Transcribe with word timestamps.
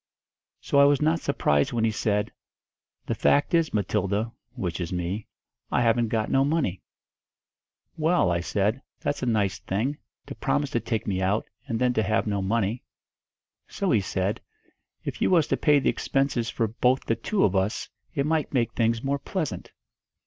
So 0.61 0.79
I 0.79 0.85
was 0.85 0.99
not 0.99 1.19
surprised 1.19 1.73
when 1.73 1.83
he 1.83 1.91
said, 1.91 2.31
'The 3.05 3.13
fact 3.13 3.53
is 3.53 3.71
Matilda' 3.71 4.31
which 4.55 4.81
is 4.81 4.91
me 4.91 5.27
'I 5.71 5.81
haven't 5.83 6.07
got 6.07 6.31
no 6.31 6.43
money.' 6.43 6.81
'Well,' 7.97 8.31
I 8.31 8.39
said, 8.39 8.81
'that's 9.01 9.21
a 9.21 9.27
nice 9.27 9.59
thing, 9.59 9.99
to 10.25 10.33
promise 10.33 10.71
to 10.71 10.79
take 10.79 11.05
me 11.05 11.21
out, 11.21 11.45
and 11.67 11.77
then 11.77 11.93
to 11.93 12.01
have 12.01 12.25
no 12.25 12.41
money.' 12.41 12.81
So 13.67 13.91
he 13.91 14.01
said, 14.01 14.41
'If 15.03 15.21
you 15.21 15.29
was 15.29 15.45
to 15.49 15.55
pay 15.55 15.77
the 15.77 15.89
expenses 15.91 16.49
for 16.49 16.67
both 16.67 17.03
the 17.05 17.15
two 17.15 17.43
of 17.43 17.55
us, 17.55 17.87
it 18.15 18.25
might 18.25 18.51
make 18.55 18.73
things 18.73 19.03
more 19.03 19.19
pleasant.' 19.19 19.71